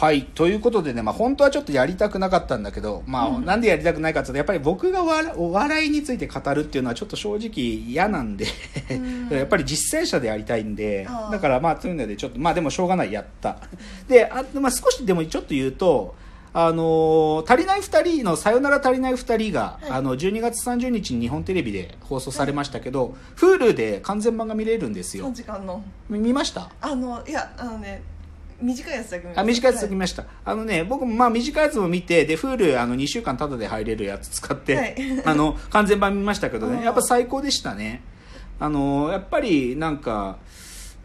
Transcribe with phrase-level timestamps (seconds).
[0.00, 0.24] はい。
[0.24, 5.02] ということでね、まあ本当はちょっとやりたくなかったんだけど、まあ、なんでやりたくないかっていうと、やっぱり僕が
[5.36, 7.50] お笑いについて語るっていうのはちょっと正直
[7.88, 8.46] 嫌なんで、
[9.30, 13.58] やっぱり実践者でやりたいんでだからまあそういうのでちょっと、まあでもしょうがない、やった。
[14.08, 16.16] で、あまあ少しでもちょっと言うと、
[16.56, 19.90] あのー足りない二人の「さよなら足りない二人が」はい。
[19.90, 25.26] あの12月30日に日本テレビで放送されましたけど、Hulu で完全版が見れるんですよ。
[25.28, 25.82] 3時間の。
[26.08, 26.70] 見見ました？
[26.80, 28.02] あのいやあのね
[28.60, 34.96] 短いやつだけあ短いやつは見ました、あのね僕もまあ短いやつも見てで Hulu あの2週間タダで入れるやつ使って、はい。
[35.24, 38.02] あの完全版見ましたけどうんねやっぱ最高でしたね。
[38.60, 40.38] あのやっぱりなんか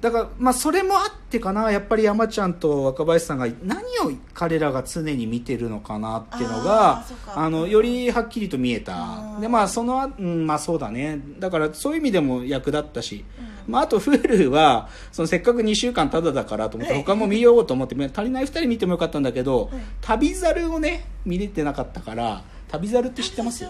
[0.02, 1.72] だからまあそれもあってかな。
[1.72, 7.06] やっぱり山ちゃんと若林さんが何を彼らが常に見てるのかなっていうのあが
[7.36, 8.94] あのよりはっきりと見えた。
[9.36, 11.20] うんでまあそのあうんまあそうだね。
[11.40, 13.26] だからそういう意味でも役立ったし、
[13.70, 17.04] まあ、あと Hulu はそのせっかく2週間タダだからと思ってはい。
[17.04, 19.82] 他も見ようと思って足りない2人見てもよかったんだけど、はい。
[20.02, 23.66] 旅猿をね見れてなかったから旅猿って知ってます？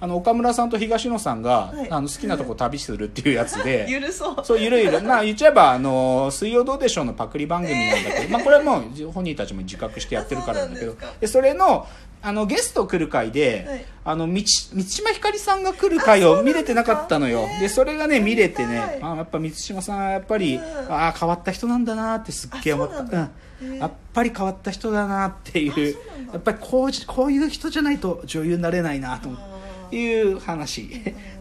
[0.00, 1.90] あの岡村さんと東野さんが、はい。
[1.90, 4.44] あの好きなとこ旅するっていうやつで ゆるそう。
[4.44, 5.02] そうゆるゆる。
[5.02, 10.96] まあ言っちゃえばあの水曜どうでしょうのパクリ番組なんだけど、 まあこれはもう本人たちも自覚してやってるからなんだけど。
[11.00, 11.86] あそでそれの
[12.22, 13.84] あのゲスト来る回で、はい。
[14.02, 17.46] あの道満島ひかりさんが来る回を見れてなかったのよ。
[17.60, 20.62] でそれがね見れてねあやっぱ満島さんはやっぱり、うん。
[20.92, 23.30] ああ変わった人なんだなってすっげえ思った。
[23.78, 25.96] やっぱり変わった人だなっていう
[26.32, 30.90] やっぱりこうじこういう人じゃないと女優になれないなという話。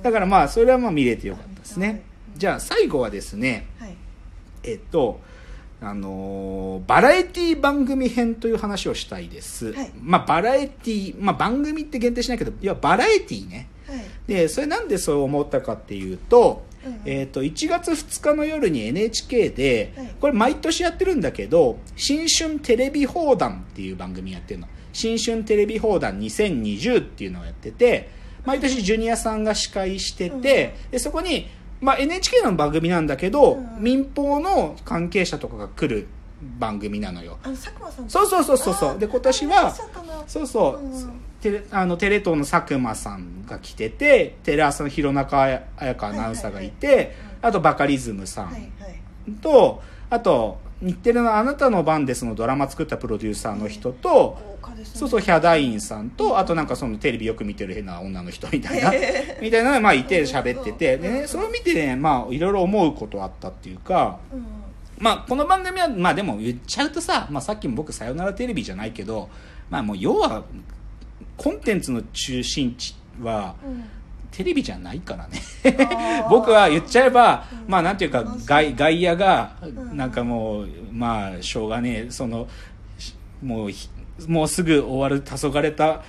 [0.03, 2.03] だからまあそれはまあ見れてよかったですね。
[2.35, 3.95] じゃあ最後はですねはい。
[4.63, 5.22] えっと
[5.81, 9.91] あのーバラエティ番組編という話をしたいです、はい。
[10.02, 13.69] まあバラエティまあ番組って限定しないけどいやバラエティね。
[13.88, 14.00] はい。
[14.27, 16.66] でそれなんでそう思ったかっていうと,、
[17.05, 20.16] えっと1月2日の夜に NHK で、はい。
[20.19, 28.09] これ毎年やってるんだけど「新春テレビ放談」っていう番組やってるの「新春テレビ放談2020」っていうのをやってて
[28.45, 31.47] 毎年ジュニアさんが司会してて、でそこに、
[31.81, 33.84] まあ、NHK の番組なんだけど、うん。
[33.84, 36.07] 民放の関係者とかが来る
[36.59, 37.38] 番組なのよ。
[37.44, 39.00] あの佐久間さんそうそうそうそうそう。
[39.00, 39.72] で今年は
[40.28, 41.22] そうそう、うんうん。
[41.41, 49.31] テレあのテレ東の佐久間さんが来ててテレ朝の弘中綾香アナウンサーがいて、あとバカリズムさんはいはい。
[49.41, 54.38] と、あと日テレの「あなたの番です」のドラマ作ったプロデューサーの人と、
[54.84, 58.91] そうそうヒャダインさんとあとなんかそのテレビよく見てる変な女の人みたいな、
[59.41, 64.45] みたいなのがまあいて喋っててでねそれを見てねまあいろいろ思うことあったっていうかうん。
[64.97, 69.29] まあこの番組はまあでも言っちゃうとさ、まあ、さっきも僕「さよならテレビ」じゃないけど
[69.69, 70.44] まあもう要は
[71.38, 73.84] コンテンツの中心地はうん
[74.31, 75.41] テレビじゃないからね。
[76.29, 77.72] 僕は言っちゃえば、うん。
[77.72, 79.51] まあなんていうか外外野が
[79.94, 79.97] ん。
[79.97, 82.12] なんかもうまあしょうがねえ。
[82.12, 82.47] その
[82.97, 83.89] しもうひ
[84.28, 86.01] もうすぐ終わる黄昏た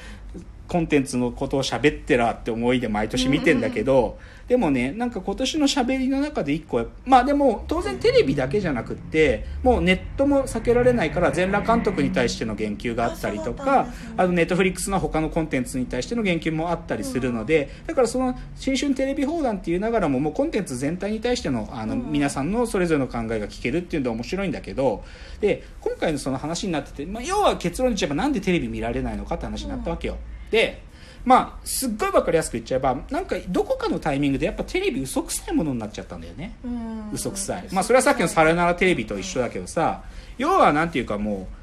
[0.71, 22.13] コンテンツのことを喋ってらって思いで毎年見てんだけど、でもねなんか今年の喋りの中で一個まあでも当然テレビだけじゃなくってもうネットも避けられないから全裸監督に対しての言及があったりとかあのネットフリックスの他のコンテンツに対しての言及もあったりするので、だからその新春テレビ放談っていうながらももうコンテンツ全体に対してのあの、うん。
[22.13, 25.03] 皆さんのそれぞれの考えが聞けるっていうので面白いんだけど
[25.41, 30.19] で今回のその話になってて、まあ、要は結論に言えばなんでテレビ見られないのかって話になったわけよ。
[30.51, 30.83] で
[31.25, 36.57] まあすっごい分かりやすく言っちゃえばなんかどこかのタイミングでやっぱテレビ嘘くさいものになっちゃったんだよね。
[36.65, 37.11] うん。
[37.13, 40.03] 嘘くさい、まあそれはさっきの「さよならテレビ」と一緒だけどさ
[40.39, 41.61] 要はなんていうかもう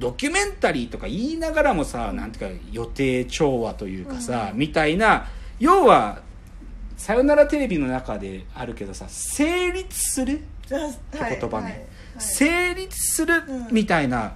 [0.00, 5.28] ドキュメンタリーとか言いながらもさなんていうか予定調和というかさ、みたいな
[5.60, 6.22] 要は
[6.96, 10.74] 「さよならテレビ」の中であるけどさ成立するって
[11.18, 11.82] はい言葉ね、はいはい。
[12.18, 13.68] 成立するうん。
[13.70, 14.32] みたいな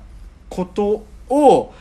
[0.49, 1.75] ことを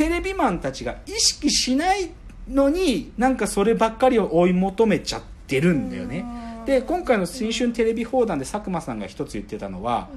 [0.00, 2.10] テレビマンたちが意識しない
[2.48, 6.24] のになんかそればっかりを追い求めちゃってるんだよね。
[6.58, 6.64] うん。
[6.64, 10.08] で今回の新春テレビ放談で佐久間さんが一つ言ってたのは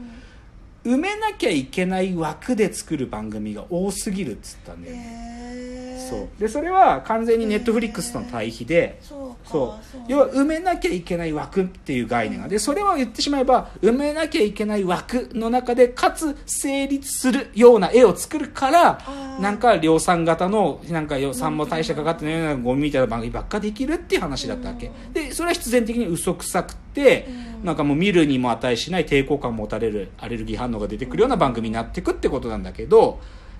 [0.85, 5.01] 埋めなきゃいけない枠で作る番組が多すぎるっつったんだよね。
[5.05, 6.09] へー。
[6.09, 6.27] そう。
[6.39, 9.49] でそれは完全にネットフリックスとの対比でそうか。
[9.49, 10.03] そう。
[10.07, 18.99] 要は埋めなきゃいけない枠っていう概念がでそれを言ってしまえば埋めなきゃいけない枠の中でかつ成立するような絵を作るから
[19.39, 24.91] なんか量産型のなんか予算も大してかかってないようなゴミみたいな番組ばっかできるっていう話だったわけ。
[25.13, 27.53] でそれは必然的に嘘くさくてうん。
[27.63, 33.19] なんかもう見るにも値しない抵抗感を持たれるアレルギー反応が出てくるような番組になってくってことなんだけど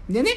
[0.09, 0.31] でね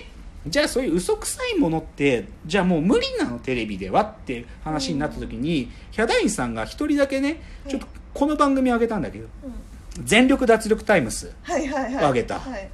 [0.46, 9.52] じゃあそういう嘘くさいものってじゃあもう無理なのテレビではって話になった時に、ヒャダインさんが一人だけねちょっとこの番組あげたんだけどうん
[10.04, 12.04] 「全力脱力タイムスはいはいはい。
[12.04, 12.38] あげた。
[12.38, 12.68] はい」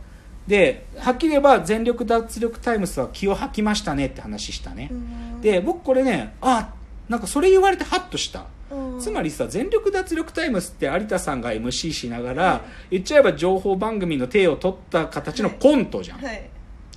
[0.47, 5.41] ではっきり言えば全力脱力タイムスは気を吐きましたねって話したね、うん。
[5.41, 6.75] で僕これねあ
[7.09, 8.41] なんかそれ言われてハッとした。
[8.41, 8.47] うん
[9.01, 16.51] つまりさ全力脱力タイムスって有田さんが MC しながら、言っちゃえば情報番組の手を取った形のコントじゃん、はい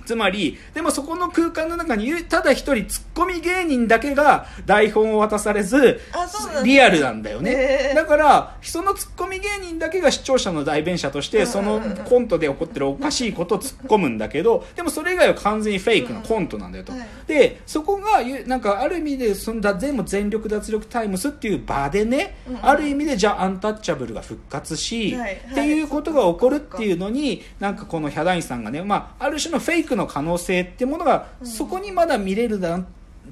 [0.06, 6.00] つまりでもそこの空間の中にただ一人ツッコミ芸人だけが台本を渡されず
[6.64, 17.06] リアルなんだよね、だからそのツッコミ芸人だけが視聴者の代弁者としてそのコントで起こってるおかしいことを突っ込むんだけどでもそれ以外は完全にフェイクなコントなんだよと、はい。
[17.26, 25.34] でそこがゆなんかある意味でそんだ全部全力脱力タイムスっていう場でね、うんある意味でじゃあアンタッチャブルが復活し、はい。
[25.34, 32.84] っていうことが起こるっていうのになんかこのヒャダインさんがね、まあ、ある種のフェイクの可能性ってものがそこにまだ見れるだっ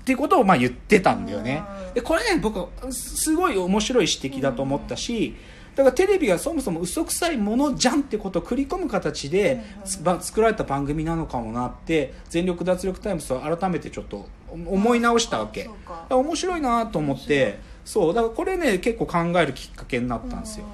[0.05, 1.63] ていうことをまあ言ってたんだよね。
[1.89, 1.95] うん。
[1.95, 5.37] でこれね僕はすごい面白い指摘だと思ったし
[5.77, 15.69] だからテレビがそもそも嘘くさいものじゃんってことを繰り込む形で作られた番組なのかもなって全力脱力タイムスを改めてちょっと思い直したわけ。
[16.11, 20.67] 面白いなと思ってそうだからこれね結構考えるきっかけになったんですよ。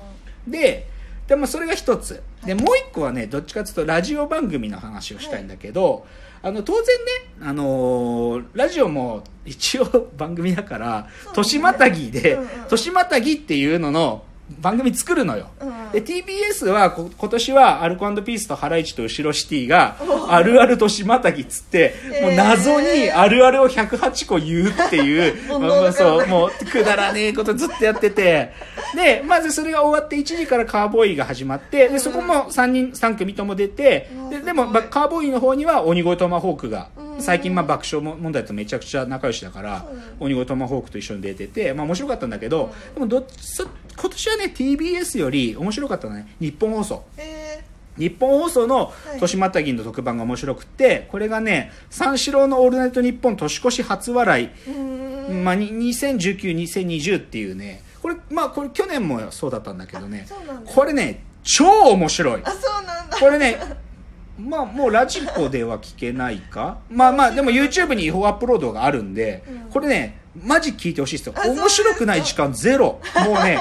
[0.47, 0.87] で
[1.31, 2.25] でもそれが一つ。
[2.44, 6.05] でもう一個はねどっちかというとラジオ番組の話をしたいんだけど、
[6.43, 12.49] あの当然ね、あのーラジオも一応 番組だから年またぎでうんうん。
[12.69, 14.25] 年またぎっていうのの
[14.61, 19.97] 番組作るのよ、うんで TBS はこ今年はアルコピースとハライチと後ろシティが
[20.29, 28.53] あるある年またぎっつってもう謎にあるあるを108個言うっていう、 もうまあまあそうもうくだらねえことずっとやってて。
[28.95, 39.87] でまずそれが終わって1時からカーボーイが始まってでそこも3人3組とも出てうんででも、まあカーボーイの方には鬼越トマホークがうん最近まあ爆笑問題とめちゃくちゃ仲良しだから
[40.20, 40.26] うん。
[40.26, 43.26] 鬼越トマホークと一緒に出てて、まあ、面白かったんだけどでもど
[43.96, 46.34] 今年はね TBS より面白かったのはね。
[46.40, 47.05] 日本放送。
[47.17, 47.62] え
[47.99, 49.20] 日本放送のい。
[49.20, 57.82] 年またぎの特番が面白くてこれがね三四郎の「オールナイトニッポン」年越し初笑い、まあ、に20192020っていうね。
[58.00, 60.26] これまあこれ去年もそうだったんだけどね。
[60.64, 62.40] これね超面白い。
[62.44, 63.19] あそうなんだ。
[63.19, 63.58] これね
[64.41, 66.79] まあもうラジコでは聞けないか？
[66.89, 69.71] まあまあでも YouTube に違法アップロードがあるんで、うん。
[69.71, 71.35] これねマジ聞いてほしいですよ。
[71.45, 73.01] 面白くない時間ゼロ。
[73.25, 73.59] もうね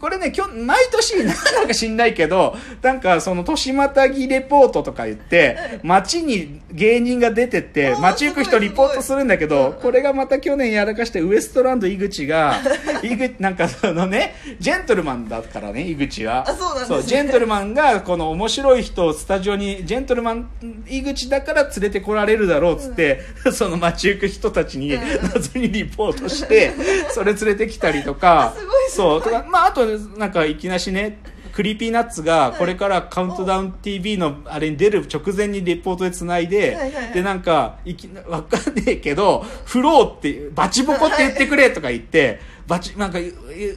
[0.00, 1.32] これね今日毎年な
[1.64, 12.60] んか知んないけどなんかその年またぎレポートとか言って街に芸人が出てって街行く人リポートするんだけどこれがまた去年やらかしてウエストランド井口が
[13.02, 16.48] 井口なんかそのねジェントルマンだからね井口は。
[16.48, 17.02] あそうなんですね。
[17.02, 20.48] ジェントルマンがこの面白い人をスタジオにジェントルマン
[20.88, 23.20] 井口だから連れてこられるだろうっつって、
[23.52, 25.02] その街行く人たちにうん。
[25.34, 26.72] 謎にリポートして
[27.10, 28.54] それ連れてきたりとか。
[28.56, 29.22] すごいそう。
[29.22, 29.86] とかまああと
[30.18, 31.20] なんかいきなしね
[31.52, 37.12] クリーピーナッツがこれからカウントダウン TV のあれに出る直前にレポートでつないで、はいはいはい。
[37.14, 43.18] でなんかいきなわかんねえけどフローってバチボコって言ってくれとか言ってバチなんか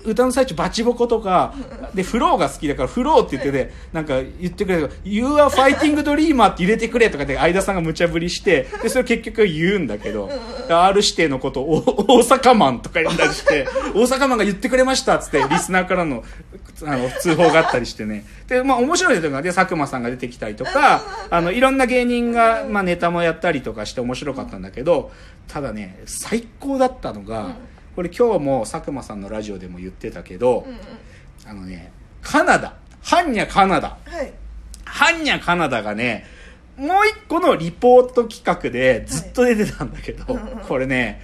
[0.03, 1.53] 歌の最中バチボコとか
[1.93, 10.29] でフローが好きだからフローって言っててなんか言ってくれとか「You are fighting dreamer」って入れてくれとかで相田さんが無茶ぶりしてでそれ結局言うんだけど
[10.67, 16.23] R 指定のことを大阪マンとか言うんだりして大阪マンが言ってくれましたっつってリスナーからの
[16.83, 18.25] あの通報があったりしてね。
[18.47, 25.11] でまあ面白いのがで佐久間さんが出てきたりとかあのいろんな芸人が、まあ、ネタもやったりとかして面白かったんだけど
[25.47, 27.55] ただね最高だったのが、うん
[27.95, 30.79] これ今日も佐久間さんのラジオでも言ってたけど、うんうん。
[31.45, 31.91] あのね
[32.21, 32.73] カナダ。
[33.01, 33.97] ハンニャカナダ。
[34.05, 34.33] はい。
[34.85, 36.25] ハンニャカナダがね
[36.77, 41.21] もう一個のリポート企画でずっと出てたんだけど、はいこれね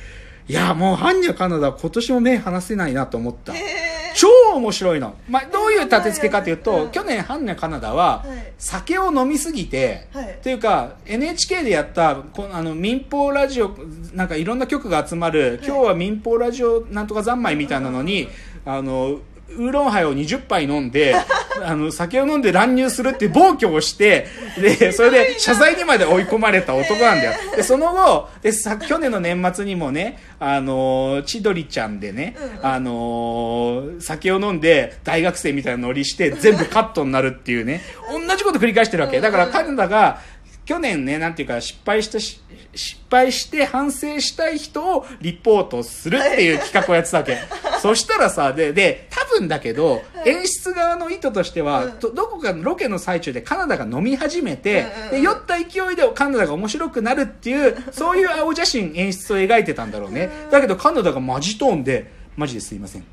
[0.48, 3.54] いやもうハンニャカナダ今年も目離せないなと思った。
[3.54, 6.92] へえ超面白いの、まあ、どういう立て付けかというと、うん。
[6.92, 8.54] 去年ハンニャカナダははい。
[8.58, 10.40] 酒を飲みすぎて、はい。
[10.42, 13.76] というか NHK でやったこのあの民放ラジオ
[14.14, 18.30] なんかいろんな局が集まる、今日は民放ラジオなんとか三昧みたいなのに、
[18.66, 21.16] あのウーロンハイを20杯飲んで
[21.64, 24.28] あの酒を飲んで乱入するって暴挙をして
[24.60, 27.34] でそれで謝罪にまで追い込まれた男なんだよ。
[27.56, 37.82] でその後でさ去年の年末にもねあの千鳥ちゃんでね、あのー酒を飲んで大学生みたいなノリして全部カットになるっていうね。
[38.12, 39.22] 同じこと繰り返してるわけ。
[39.22, 40.20] だからカナダが
[40.66, 42.42] 去年ねなんていうか失敗したし
[42.74, 47.38] 失敗して反省したい人をリポートするっていう企画をやってたわけ
[47.86, 52.00] そしたらさでで多分だけど演出側の意図としては、うん。
[52.00, 60.30] どどこかのロケの最中でカナダが飲み始めて、で酔った勢いでカナダが面白くなるっていうそういう青写真演出を描いてたんだろうね。
[60.50, 63.04] だけどカナダがマジトーンでマジですいません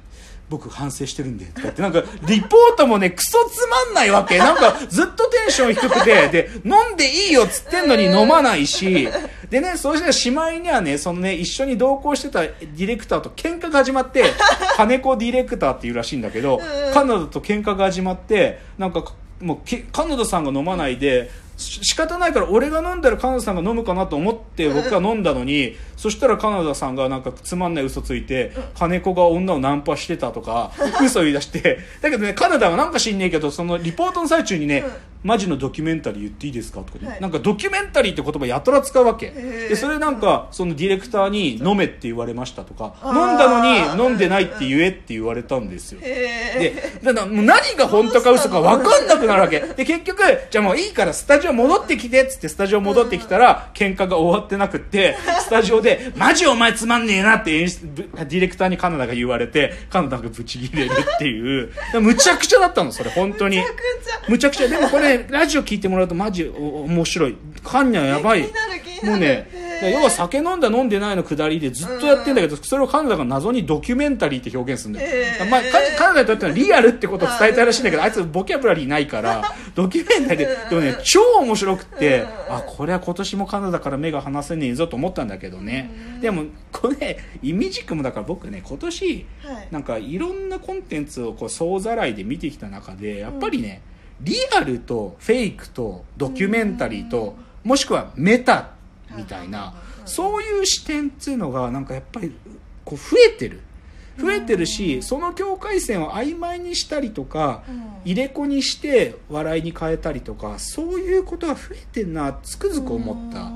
[0.53, 4.37] 僕反省してるんでとか言ってなんかリポートもねクソつまんないわけ。
[4.37, 9.09] なんかずっとテンション低くてで飲んでいいよっつってんのに飲まないし。
[9.49, 14.25] でねそうしてしまいにはねそのね一緒に同行してたディレクターと喧嘩が始まって
[14.77, 16.61] 金子ディレクターっていうらしいんだけど
[16.93, 19.05] カナダと喧嘩が始まってなんか
[19.41, 31.79] もうけカナダさんが飲まないでし仕方ないから俺が飲んだらカナダさんが飲むかなと思って僕が飲んだのにそしたらカナダさんがなんかつまんない嘘ついて金子が女をナンパしてたとか嘘言い出して。
[32.01, 34.85] だけどねカナダはなんか知んねえけどそのリポートの最中にね
[35.23, 36.81] マジのドキュメンタリー言っていいですか？
[36.81, 37.21] とかね、はい。
[37.21, 39.29] なんかドキュメンタリーって言葉やたら使うわけ。
[39.29, 39.69] ー。
[39.69, 42.95] でそれなんかそのディレクターに飲めって言われましたとか。
[43.05, 46.01] 飲んだのに飲んでないって言えって言われたんですよ。
[46.03, 49.61] へで、だからもう何が本当か嘘か分かんなくなるわけ。
[49.61, 61.73] で、結局、じゃあもういいからスタジオ戻ってきてっつってスタジオ戻ってきたら、喧嘩が終わってなくって、スタジオで、マジお前つまんねえなって演出、ぶディレクターにカナダが言われて、カナダがブチ切れるっていう。
[62.01, 63.63] むちゃくちゃだったの、それ、本当に。
[64.29, 64.69] むちゃくちゃ。
[64.69, 67.37] でもこれ、ラジオ聞いてもらうとマジお面白い。
[67.65, 68.43] カンニャやばい。
[69.03, 75.11] もうね要は酒飲んだ飲んでないのくだりでずっとやってんだけど、それをカナダが謎にドキュメンタリーって表現するんだよ。
[75.11, 79.43] へーまあ、カカナダにとってはリアルってことを伝えたいらしいんだけど、あいつボキャブラリーないから、
[79.75, 85.91] ドキュメンタリーで、でもね、超面白くって、あ、これは今年もカナダから目が離せねえぞと思ったんだけどね。
[86.21, 93.81] でも、これ、ね、イミジクもだから僕ね、今年、はいなんかいろんなコンテンツをこう総ざらいで見てきた中でやっぱりね、
[94.23, 98.71] リアルとフェイクとドキュメンタリーともしくはメタ
[99.17, 99.75] みたいな
[100.05, 102.35] そういう視点っていうのがなんかやっぱり
[102.85, 103.61] こう増えてる。
[104.19, 107.93] 増えてるしその境界線を曖昧にしたりとかうん。
[108.05, 113.51] 入れ子にして笑いに変えたりとかそういうことが増えてんなつくづく思った。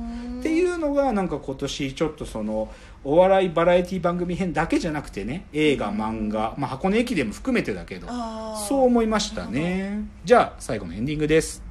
[0.79, 2.73] のがなんか今年ちょっとその
[3.05, 8.09] お笑いバラエティ番組編だけじゃなくてね映画漫画、まあ、箱根駅伝も含めてだけど
[8.69, 10.05] そう思いましたね。
[10.25, 11.66] じゃあ最後のエンディングです